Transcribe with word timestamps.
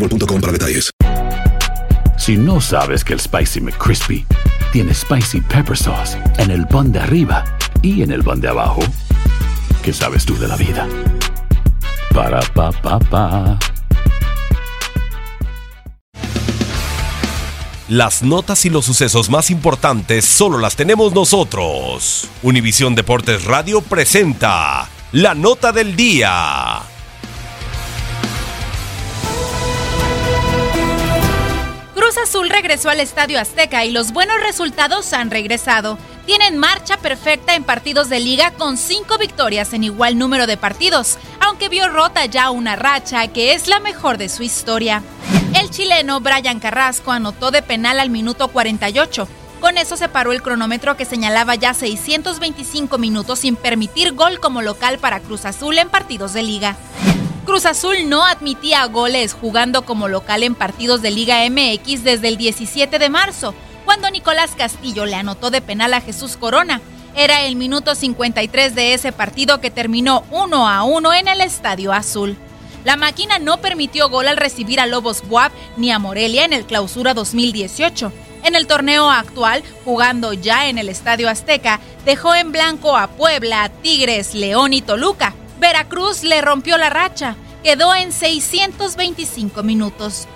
boostmobile.com 0.00 0.40
para 0.40 0.52
detalles. 0.52 0.90
Si 2.18 2.36
no 2.36 2.60
sabes 2.60 3.04
que 3.04 3.14
el 3.14 3.20
Spicy 3.20 3.60
McCrispy 3.60 4.26
tiene 4.72 4.94
Spicy 4.94 5.40
Pepper 5.40 5.76
Sauce 5.76 6.18
en 6.38 6.50
el 6.50 6.66
pan 6.66 6.92
de 6.92 7.00
arriba 7.00 7.44
y 7.82 8.02
en 8.02 8.12
el 8.12 8.22
pan 8.22 8.40
de 8.40 8.48
abajo, 8.48 8.80
¿qué 9.82 9.92
sabes 9.92 10.24
tú 10.24 10.36
de 10.38 10.48
la 10.48 10.56
vida? 10.56 10.86
Para, 12.14 12.40
pa, 12.54 12.70
pa, 12.72 12.98
pa. 12.98 13.58
Las 17.88 18.22
notas 18.22 18.64
y 18.66 18.70
los 18.70 18.84
sucesos 18.84 19.30
más 19.30 19.50
importantes 19.50 20.24
solo 20.24 20.58
las 20.58 20.76
tenemos 20.76 21.12
nosotros. 21.12 22.28
Univisión 22.42 22.94
Deportes 22.94 23.44
Radio 23.46 23.80
presenta 23.80 24.88
la 25.10 25.34
nota 25.34 25.72
del 25.72 25.96
día. 25.96 26.82
Azul 32.22 32.50
regresó 32.50 32.90
al 32.90 33.00
Estadio 33.00 33.40
Azteca 33.40 33.84
y 33.84 33.90
los 33.90 34.12
buenos 34.12 34.40
resultados 34.40 35.12
han 35.12 35.30
regresado. 35.30 35.98
Tienen 36.26 36.58
marcha 36.58 36.96
perfecta 36.98 37.54
en 37.54 37.64
partidos 37.64 38.08
de 38.08 38.20
liga 38.20 38.52
con 38.52 38.76
cinco 38.76 39.16
victorias 39.18 39.72
en 39.72 39.84
igual 39.84 40.18
número 40.18 40.46
de 40.46 40.56
partidos, 40.56 41.18
aunque 41.40 41.68
vio 41.68 41.88
rota 41.88 42.26
ya 42.26 42.50
una 42.50 42.76
racha 42.76 43.26
que 43.28 43.54
es 43.54 43.68
la 43.68 43.80
mejor 43.80 44.18
de 44.18 44.28
su 44.28 44.42
historia. 44.42 45.02
El 45.58 45.70
chileno 45.70 46.20
Brian 46.20 46.60
Carrasco 46.60 47.12
anotó 47.12 47.50
de 47.50 47.62
penal 47.62 47.98
al 47.98 48.10
minuto 48.10 48.48
48. 48.48 49.26
Con 49.60 49.78
eso 49.78 49.96
se 49.96 50.08
paró 50.08 50.32
el 50.32 50.42
cronómetro 50.42 50.96
que 50.96 51.04
señalaba 51.04 51.54
ya 51.54 51.74
625 51.74 52.98
minutos 52.98 53.40
sin 53.40 53.56
permitir 53.56 54.12
gol 54.12 54.40
como 54.40 54.62
local 54.62 54.98
para 54.98 55.20
Cruz 55.20 55.44
Azul 55.44 55.78
en 55.78 55.88
partidos 55.88 56.32
de 56.32 56.42
liga. 56.42 56.76
Cruz 57.50 57.66
Azul 57.66 58.08
no 58.08 58.24
admitía 58.24 58.84
goles 58.84 59.34
jugando 59.34 59.84
como 59.84 60.06
local 60.06 60.44
en 60.44 60.54
partidos 60.54 61.02
de 61.02 61.10
Liga 61.10 61.38
MX 61.50 62.04
desde 62.04 62.28
el 62.28 62.36
17 62.36 63.00
de 63.00 63.10
marzo, 63.10 63.56
cuando 63.84 64.08
Nicolás 64.08 64.52
Castillo 64.56 65.04
le 65.04 65.16
anotó 65.16 65.50
de 65.50 65.60
penal 65.60 65.92
a 65.94 66.00
Jesús 66.00 66.36
Corona. 66.36 66.80
Era 67.16 67.42
el 67.42 67.56
minuto 67.56 67.96
53 67.96 68.76
de 68.76 68.94
ese 68.94 69.10
partido 69.10 69.60
que 69.60 69.72
terminó 69.72 70.22
1 70.30 70.68
a 70.68 70.84
1 70.84 71.12
en 71.14 71.26
el 71.26 71.40
Estadio 71.40 71.92
Azul. 71.92 72.36
La 72.84 72.94
máquina 72.96 73.40
no 73.40 73.60
permitió 73.60 74.08
gol 74.10 74.28
al 74.28 74.36
recibir 74.36 74.78
a 74.78 74.86
Lobos 74.86 75.26
Buap 75.26 75.50
ni 75.76 75.90
a 75.90 75.98
Morelia 75.98 76.44
en 76.44 76.52
el 76.52 76.66
Clausura 76.66 77.14
2018. 77.14 78.12
En 78.44 78.54
el 78.54 78.68
torneo 78.68 79.10
actual, 79.10 79.64
jugando 79.84 80.34
ya 80.34 80.68
en 80.68 80.78
el 80.78 80.88
Estadio 80.88 81.28
Azteca, 81.28 81.80
dejó 82.04 82.32
en 82.32 82.52
blanco 82.52 82.96
a 82.96 83.08
Puebla, 83.08 83.72
Tigres, 83.82 84.34
León 84.34 84.72
y 84.72 84.82
Toluca. 84.82 85.34
Veracruz 85.60 86.22
le 86.22 86.40
rompió 86.40 86.78
la 86.78 86.88
racha, 86.88 87.36
quedó 87.62 87.94
en 87.94 88.12
625 88.12 89.62
minutos. 89.62 90.26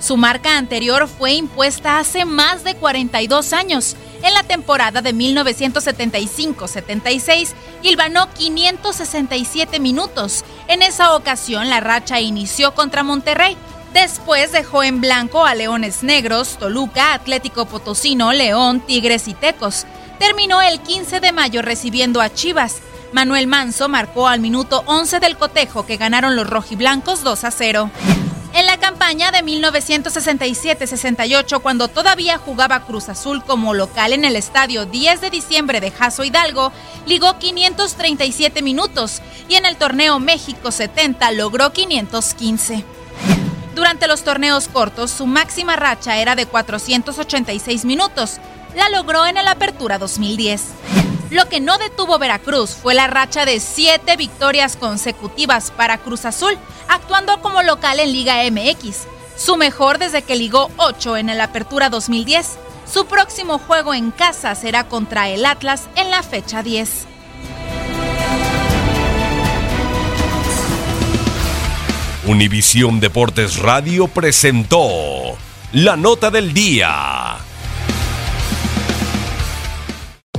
Su 0.00 0.16
marca 0.16 0.56
anterior 0.56 1.08
fue 1.08 1.34
impuesta 1.34 1.98
hace 1.98 2.24
más 2.24 2.64
de 2.64 2.74
42 2.74 3.52
años. 3.52 3.96
En 4.22 4.32
la 4.32 4.44
temporada 4.44 5.02
de 5.02 5.14
1975-76, 5.14 7.50
hilvanó 7.82 8.32
567 8.32 9.78
minutos. 9.78 10.42
En 10.68 10.80
esa 10.80 11.14
ocasión, 11.14 11.68
la 11.68 11.80
racha 11.80 12.18
inició 12.20 12.74
contra 12.74 13.02
Monterrey. 13.02 13.58
Después 13.92 14.52
dejó 14.52 14.82
en 14.82 15.02
blanco 15.02 15.44
a 15.44 15.54
Leones 15.54 16.02
Negros, 16.02 16.56
Toluca, 16.58 17.12
Atlético 17.12 17.66
Potosino, 17.66 18.32
León, 18.32 18.80
Tigres 18.80 19.28
y 19.28 19.34
Tecos. 19.34 19.84
Terminó 20.18 20.62
el 20.62 20.80
15 20.80 21.20
de 21.20 21.32
mayo 21.32 21.60
recibiendo 21.60 22.22
a 22.22 22.32
Chivas. 22.32 22.80
Manuel 23.16 23.46
Manso 23.46 23.88
marcó 23.88 24.28
al 24.28 24.40
minuto 24.40 24.82
11 24.84 25.20
del 25.20 25.38
cotejo 25.38 25.86
que 25.86 25.96
ganaron 25.96 26.36
los 26.36 26.46
rojiblancos 26.46 27.24
2 27.24 27.44
a 27.44 27.50
0. 27.50 27.90
En 28.52 28.66
la 28.66 28.76
campaña 28.76 29.30
de 29.30 29.38
1967-68, 29.38 31.62
cuando 31.62 31.88
todavía 31.88 32.36
jugaba 32.36 32.84
Cruz 32.84 33.08
Azul 33.08 33.42
como 33.42 33.72
local 33.72 34.12
en 34.12 34.26
el 34.26 34.36
estadio 34.36 34.84
10 34.84 35.22
de 35.22 35.30
diciembre 35.30 35.80
de 35.80 35.92
Jaso 35.92 36.24
Hidalgo, 36.24 36.72
ligó 37.06 37.38
537 37.38 38.60
minutos 38.60 39.22
y 39.48 39.54
en 39.54 39.64
el 39.64 39.76
torneo 39.76 40.18
México 40.18 40.70
70 40.70 41.32
logró 41.32 41.72
515. 41.72 42.84
Durante 43.74 44.08
los 44.08 44.24
torneos 44.24 44.68
cortos, 44.68 45.10
su 45.10 45.24
máxima 45.24 45.76
racha 45.76 46.18
era 46.18 46.34
de 46.34 46.44
486 46.44 47.86
minutos. 47.86 48.40
La 48.74 48.90
logró 48.90 49.24
en 49.24 49.38
el 49.38 49.48
Apertura 49.48 49.96
2010. 49.96 51.05
Lo 51.30 51.48
que 51.48 51.60
no 51.60 51.76
detuvo 51.78 52.18
Veracruz 52.18 52.70
fue 52.70 52.94
la 52.94 53.08
racha 53.08 53.44
de 53.44 53.58
siete 53.58 54.16
victorias 54.16 54.76
consecutivas 54.76 55.72
para 55.72 55.98
Cruz 55.98 56.24
Azul, 56.24 56.56
actuando 56.88 57.40
como 57.42 57.62
local 57.62 57.98
en 57.98 58.12
Liga 58.12 58.36
MX, 58.48 59.06
su 59.36 59.56
mejor 59.56 59.98
desde 59.98 60.22
que 60.22 60.36
ligó 60.36 60.70
8 60.76 61.16
en 61.16 61.28
el 61.28 61.40
Apertura 61.40 61.90
2010. 61.90 62.58
Su 62.90 63.06
próximo 63.06 63.58
juego 63.58 63.92
en 63.92 64.12
casa 64.12 64.54
será 64.54 64.86
contra 64.86 65.28
el 65.28 65.44
Atlas 65.44 65.88
en 65.96 66.10
la 66.10 66.22
fecha 66.22 66.62
10. 66.62 67.06
Univisión 72.26 73.00
Deportes 73.00 73.58
Radio 73.58 74.06
presentó 74.06 75.36
la 75.72 75.96
nota 75.96 76.30
del 76.30 76.52
día. 76.52 77.35